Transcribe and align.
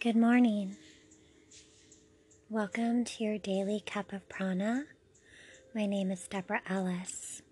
Good 0.00 0.14
morning. 0.14 0.76
Welcome 2.48 3.04
to 3.04 3.24
your 3.24 3.36
daily 3.36 3.82
cup 3.84 4.12
of 4.12 4.28
prana. 4.28 4.84
My 5.74 5.86
name 5.86 6.12
is 6.12 6.28
Deborah 6.28 6.62
Ellis. 6.68 7.42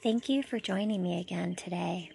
Thank 0.00 0.28
you 0.28 0.44
for 0.44 0.60
joining 0.60 1.02
me 1.02 1.20
again 1.20 1.56
today, 1.56 2.12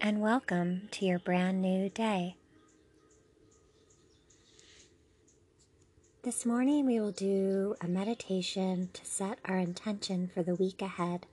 and 0.00 0.22
welcome 0.22 0.88
to 0.92 1.04
your 1.04 1.18
brand 1.18 1.60
new 1.60 1.90
day. 1.90 2.36
This 6.22 6.46
morning, 6.46 6.86
we 6.86 6.98
will 6.98 7.12
do 7.12 7.74
a 7.82 7.88
meditation 7.88 8.88
to 8.94 9.04
set 9.04 9.38
our 9.44 9.58
intention 9.58 10.30
for 10.32 10.42
the 10.42 10.54
week 10.54 10.80
ahead. 10.80 11.26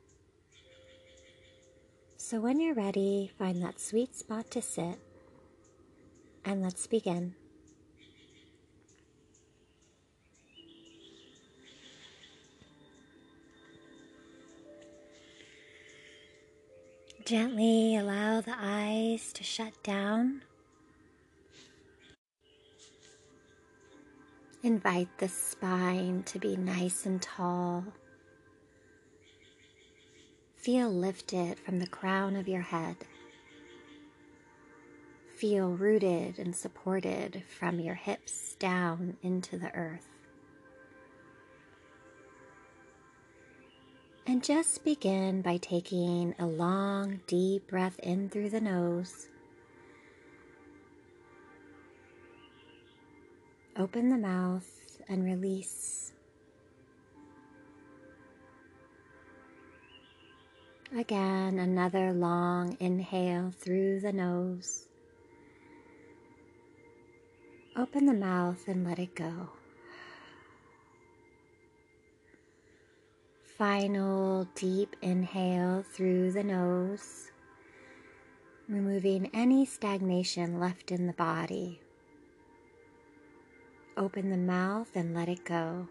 So, 2.18 2.42
when 2.42 2.60
you're 2.60 2.76
ready, 2.76 3.32
find 3.40 3.64
that 3.64 3.80
sweet 3.80 4.14
spot 4.14 4.52
to 4.52 4.62
sit 4.62 5.00
and 6.46 6.62
let's 6.62 6.88
begin. 6.88 7.36
Gently 17.26 17.96
allow 17.96 18.42
the 18.42 18.56
eyes 18.58 19.32
to 19.34 19.44
shut 19.44 19.82
down. 19.82 20.42
Invite 24.62 25.08
the 25.18 25.30
spine 25.30 26.24
to 26.24 26.40
be 26.40 26.58
nice 26.58 27.06
and 27.06 27.22
tall. 27.22 27.86
Feel 30.58 30.90
lifted 30.90 31.60
from 31.60 31.80
the 31.80 31.88
crown 31.88 32.36
of 32.36 32.48
your 32.48 32.62
head. 32.62 32.98
Feel 35.44 35.72
rooted 35.72 36.40
and 36.40 36.56
supported 36.56 37.44
from 37.60 37.82
your 37.82 37.96
hips 37.96 38.56
down 38.60 39.18
into 39.22 39.58
the 39.58 39.76
earth. 39.76 40.08
And 44.26 44.42
just 44.42 44.86
begin 44.86 45.42
by 45.42 45.58
taking 45.58 46.34
a 46.40 46.46
long, 46.46 47.20
deep 47.28 47.68
breath 47.68 48.00
in 48.00 48.30
through 48.30 48.52
the 48.52 48.62
nose. 48.62 49.28
Open 53.78 54.12
the 54.12 54.18
mouth 54.18 55.02
and 55.10 55.26
release. 55.26 56.14
Again, 60.98 61.60
another 61.60 62.14
long 62.14 62.78
inhale 62.80 63.52
through 63.52 64.00
the 64.00 64.14
nose. 64.14 64.88
Open 67.76 68.06
the 68.06 68.14
mouth 68.14 68.68
and 68.68 68.86
let 68.86 69.00
it 69.00 69.16
go. 69.16 69.50
Final 73.58 74.48
deep 74.54 74.96
inhale 75.02 75.84
through 75.84 76.34
the 76.34 76.44
nose, 76.44 77.32
removing 78.70 79.32
any 79.34 79.66
stagnation 79.66 80.60
left 80.60 80.92
in 80.92 81.08
the 81.08 81.14
body. 81.14 81.82
Open 83.98 84.30
the 84.30 84.38
mouth 84.38 84.92
and 84.94 85.16
let 85.16 85.28
it 85.28 85.44
go. 85.44 85.88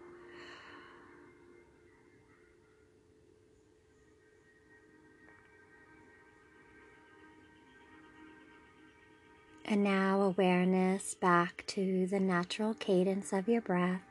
And 9.65 9.83
now 9.83 10.21
awareness 10.21 11.13
back 11.13 11.63
to 11.67 12.05
the 12.05 12.19
natural 12.19 12.73
cadence 12.73 13.31
of 13.31 13.47
your 13.47 13.61
breath. 13.61 14.01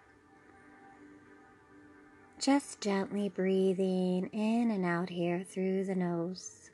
Just 2.41 2.81
gently 2.81 3.29
breathing 3.29 4.29
in 4.33 4.71
and 4.71 4.85
out 4.85 5.11
here 5.11 5.45
through 5.45 5.85
the 5.85 5.95
nose. 5.95 6.71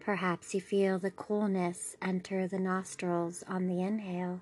Perhaps 0.00 0.54
you 0.54 0.60
feel 0.62 0.98
the 0.98 1.10
coolness 1.10 1.94
enter 2.00 2.48
the 2.48 2.58
nostrils 2.58 3.44
on 3.46 3.66
the 3.66 3.82
inhale. 3.82 4.40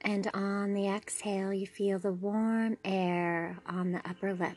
And 0.00 0.28
on 0.34 0.74
the 0.74 0.88
exhale, 0.88 1.52
you 1.52 1.66
feel 1.66 2.00
the 2.00 2.12
warm 2.12 2.76
air 2.84 3.58
on 3.66 3.92
the 3.92 4.06
upper 4.08 4.34
lip. 4.34 4.56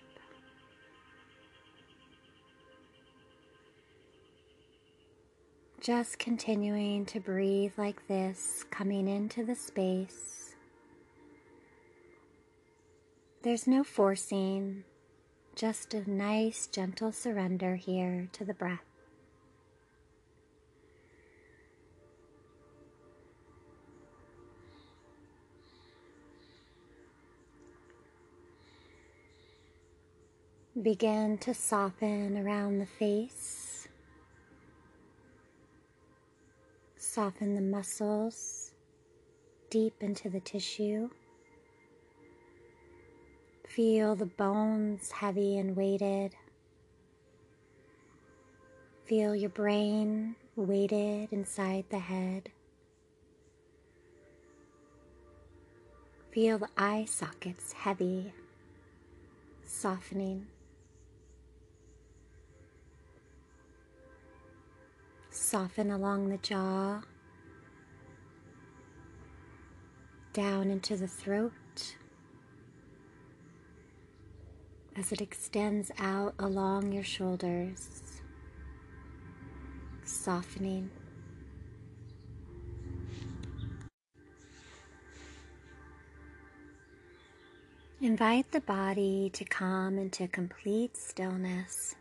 Just 5.81 6.19
continuing 6.19 7.07
to 7.07 7.19
breathe 7.19 7.73
like 7.75 8.07
this, 8.07 8.63
coming 8.69 9.07
into 9.07 9.43
the 9.43 9.55
space. 9.55 10.53
There's 13.41 13.65
no 13.65 13.83
forcing, 13.83 14.83
just 15.55 15.95
a 15.95 16.07
nice, 16.07 16.67
gentle 16.67 17.11
surrender 17.11 17.77
here 17.77 18.29
to 18.33 18.45
the 18.45 18.53
breath. 18.53 18.83
Begin 30.79 31.39
to 31.39 31.55
soften 31.55 32.37
around 32.37 32.77
the 32.77 32.85
face. 32.85 33.70
Soften 37.13 37.55
the 37.55 37.61
muscles 37.61 38.71
deep 39.69 39.95
into 39.99 40.29
the 40.29 40.39
tissue. 40.39 41.09
Feel 43.67 44.15
the 44.15 44.27
bones 44.27 45.11
heavy 45.11 45.57
and 45.57 45.75
weighted. 45.75 46.33
Feel 49.03 49.35
your 49.35 49.49
brain 49.49 50.37
weighted 50.55 51.33
inside 51.33 51.83
the 51.89 51.99
head. 51.99 52.49
Feel 56.31 56.59
the 56.59 56.69
eye 56.77 57.03
sockets 57.09 57.73
heavy, 57.73 58.31
softening. 59.65 60.47
Soften 65.33 65.91
along 65.91 66.27
the 66.27 66.37
jaw, 66.37 67.01
down 70.33 70.69
into 70.69 70.97
the 70.97 71.07
throat 71.07 71.95
as 74.97 75.13
it 75.13 75.21
extends 75.21 75.89
out 75.97 76.35
along 76.37 76.91
your 76.91 77.03
shoulders, 77.03 78.21
softening. 80.03 80.89
Invite 88.01 88.51
the 88.51 88.61
body 88.61 89.29
to 89.33 89.45
come 89.45 89.97
into 89.97 90.27
complete 90.27 90.97
stillness. 90.97 91.95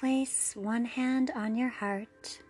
Place 0.00 0.56
one 0.56 0.86
hand 0.86 1.30
on 1.34 1.54
your 1.54 1.68
heart. 1.68 2.40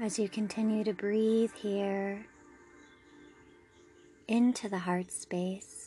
As 0.00 0.18
you 0.18 0.30
continue 0.30 0.84
to 0.84 0.94
breathe 0.94 1.52
here 1.54 2.24
into 4.26 4.70
the 4.70 4.78
heart 4.78 5.12
space. 5.12 5.77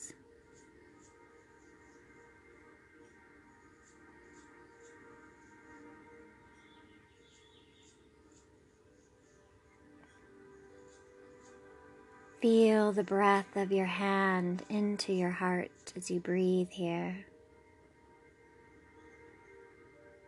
Feel 12.41 12.91
the 12.91 13.03
breath 13.03 13.55
of 13.55 13.71
your 13.71 13.85
hand 13.85 14.63
into 14.67 15.13
your 15.13 15.29
heart 15.29 15.93
as 15.95 16.09
you 16.09 16.19
breathe 16.19 16.69
here. 16.71 17.23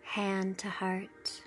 Hand 0.03 0.59
to 0.59 0.69
heart. 0.69 1.41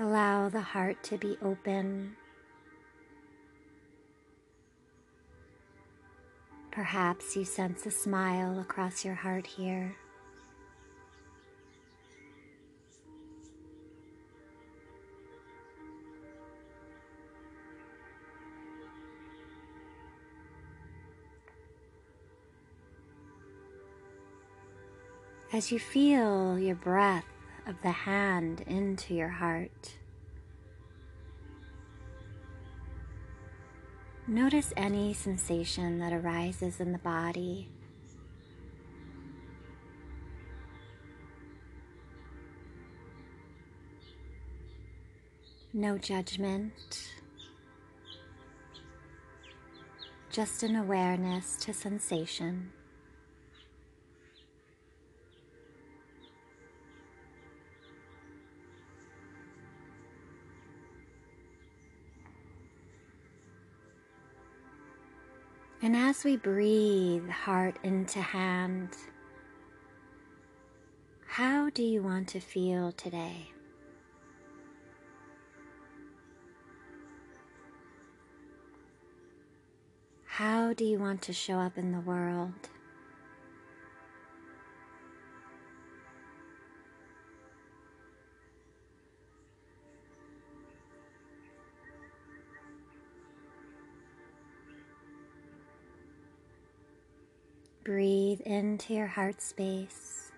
Allow 0.00 0.48
the 0.48 0.62
heart 0.62 1.02
to 1.02 1.18
be 1.18 1.36
open. 1.42 2.16
Perhaps 6.92 7.36
you 7.36 7.46
sense 7.46 7.86
a 7.86 7.90
smile 7.90 8.60
across 8.60 9.02
your 9.02 9.14
heart 9.14 9.46
here. 9.46 9.96
As 25.50 25.72
you 25.72 25.78
feel 25.78 26.58
your 26.58 26.74
breath 26.74 27.24
of 27.66 27.80
the 27.80 27.90
hand 27.90 28.64
into 28.66 29.14
your 29.14 29.30
heart, 29.30 29.94
notice 34.32 34.72
any 34.78 35.12
sensation 35.12 35.98
that 35.98 36.12
arises 36.12 36.80
in 36.80 36.92
the 36.92 36.98
body. 36.98 37.68
No 45.74 45.98
judgment, 45.98 47.12
just 50.30 50.62
an 50.62 50.76
awareness 50.76 51.56
to 51.56 51.74
sensation. 51.74 52.72
And 65.84 65.96
as 65.96 66.22
we 66.22 66.36
breathe 66.36 67.28
heart 67.28 67.76
into 67.82 68.20
hand, 68.20 68.90
how 71.26 71.70
do 71.70 71.82
you 71.82 72.00
want 72.04 72.28
to 72.28 72.40
feel 72.40 72.92
today? 72.92 73.48
How 80.24 80.72
do 80.72 80.84
you 80.84 81.00
want 81.00 81.20
to 81.22 81.32
show 81.32 81.58
up 81.58 81.76
in 81.76 81.90
the 81.90 82.00
world? 82.00 82.71
Breathe 97.92 98.40
into 98.46 98.94
your 98.94 99.06
heart 99.06 99.42
space. 99.42 100.32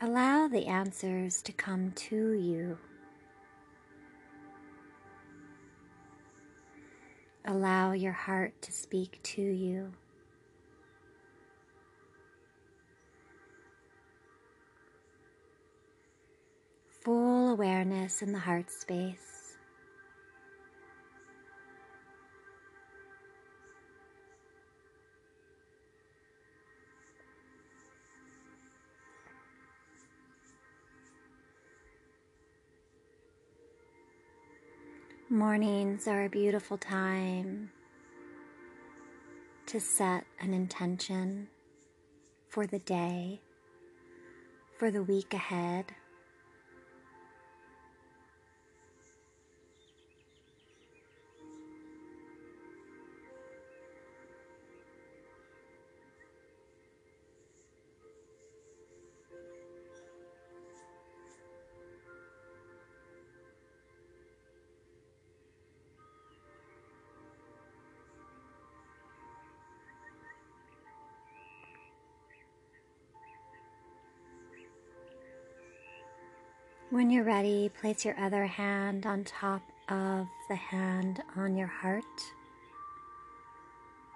Allow 0.00 0.48
the 0.48 0.66
answers 0.66 1.40
to 1.42 1.52
come 1.52 1.92
to 1.92 2.32
you. 2.32 2.78
Allow 7.44 7.92
your 7.92 8.10
heart 8.10 8.60
to 8.62 8.72
speak 8.72 9.20
to 9.22 9.40
you. 9.40 9.92
Full 17.04 17.50
awareness 17.50 18.20
in 18.20 18.32
the 18.32 18.40
heart 18.40 18.68
space. 18.68 19.39
Mornings 35.32 36.08
are 36.08 36.24
a 36.24 36.28
beautiful 36.28 36.76
time 36.76 37.70
to 39.66 39.78
set 39.78 40.24
an 40.40 40.52
intention 40.52 41.46
for 42.48 42.66
the 42.66 42.80
day, 42.80 43.40
for 44.76 44.90
the 44.90 45.04
week 45.04 45.32
ahead. 45.32 45.94
When 76.90 77.08
you're 77.08 77.22
ready, 77.22 77.68
place 77.68 78.04
your 78.04 78.18
other 78.18 78.46
hand 78.46 79.06
on 79.06 79.22
top 79.22 79.62
of 79.88 80.26
the 80.48 80.56
hand 80.56 81.22
on 81.36 81.56
your 81.56 81.68
heart. 81.68 82.04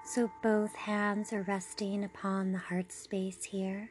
So 0.04 0.28
both 0.42 0.74
hands 0.74 1.32
are 1.32 1.42
resting 1.42 2.02
upon 2.02 2.50
the 2.50 2.58
heart 2.58 2.90
space 2.90 3.44
here. 3.44 3.90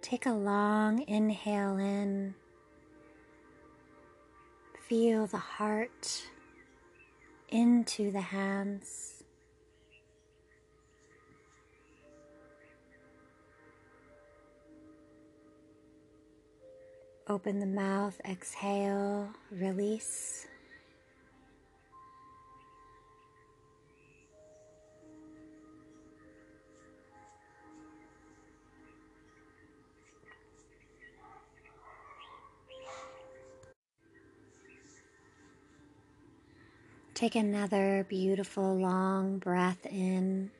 Take 0.00 0.24
a 0.24 0.32
long 0.32 1.06
inhale 1.06 1.76
in. 1.76 2.34
Feel 4.88 5.26
the 5.26 5.36
heart 5.36 6.22
into 7.50 8.10
the 8.10 8.22
hands. 8.22 9.11
Open 17.28 17.60
the 17.60 17.66
mouth, 17.66 18.20
exhale, 18.28 19.28
release. 19.52 20.48
Take 37.14 37.36
another 37.36 38.04
beautiful 38.08 38.76
long 38.76 39.38
breath 39.38 39.86
in. 39.86 40.50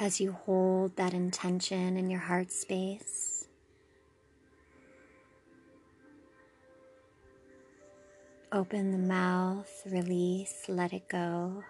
As 0.00 0.18
you 0.18 0.32
hold 0.32 0.96
that 0.96 1.12
intention 1.12 1.94
in 1.98 2.08
your 2.08 2.20
heart 2.20 2.50
space. 2.50 3.46
Open 8.50 8.92
the 8.92 8.98
mouth, 8.98 9.82
release, 9.84 10.64
let 10.68 10.94
it 10.94 11.06
go. 11.06 11.62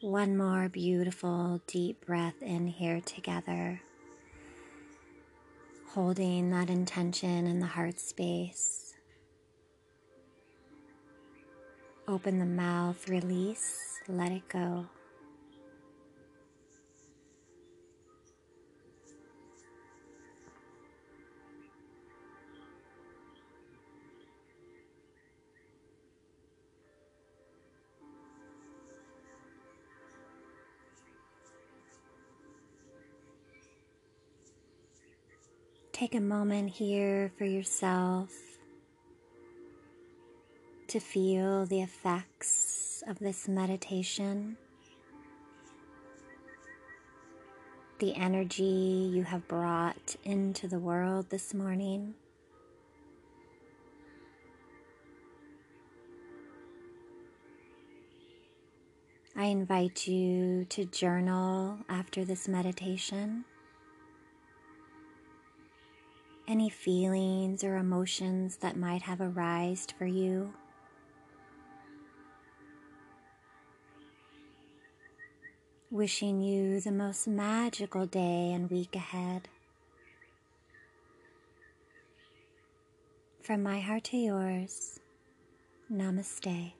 One 0.00 0.36
more 0.36 0.68
beautiful 0.68 1.60
deep 1.66 2.06
breath 2.06 2.40
in 2.40 2.68
here 2.68 3.00
together, 3.00 3.80
holding 5.88 6.50
that 6.50 6.70
intention 6.70 7.48
in 7.48 7.58
the 7.58 7.66
heart 7.66 7.98
space. 7.98 8.85
Open 12.08 12.38
the 12.38 12.46
mouth, 12.46 13.08
release, 13.08 14.00
let 14.06 14.30
it 14.30 14.48
go. 14.48 14.86
Take 35.92 36.14
a 36.14 36.20
moment 36.20 36.70
here 36.70 37.32
for 37.36 37.46
yourself 37.46 38.30
to 40.96 41.00
feel 41.00 41.66
the 41.66 41.82
effects 41.82 43.02
of 43.06 43.18
this 43.18 43.46
meditation, 43.48 44.56
the 47.98 48.14
energy 48.14 49.10
you 49.12 49.22
have 49.22 49.46
brought 49.46 50.16
into 50.24 50.66
the 50.66 50.78
world 50.78 51.28
this 51.28 51.52
morning. 51.52 52.14
I 59.36 59.44
invite 59.44 60.06
you 60.06 60.64
to 60.70 60.86
journal 60.86 61.80
after 61.90 62.24
this 62.24 62.48
meditation. 62.48 63.44
Any 66.48 66.70
feelings 66.70 67.62
or 67.62 67.76
emotions 67.76 68.56
that 68.62 68.78
might 68.78 69.02
have 69.02 69.20
arisen 69.20 69.88
for 69.98 70.06
you. 70.06 70.54
Wishing 75.96 76.42
you 76.42 76.78
the 76.78 76.92
most 76.92 77.26
magical 77.26 78.04
day 78.04 78.52
and 78.52 78.70
week 78.70 78.94
ahead. 78.94 79.48
From 83.40 83.62
my 83.62 83.80
heart 83.80 84.04
to 84.04 84.18
yours, 84.18 85.00
namaste. 85.90 86.75